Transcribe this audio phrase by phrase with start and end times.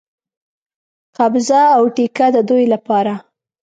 [1.19, 3.13] قبضه او ټیکه د دوی لپاره.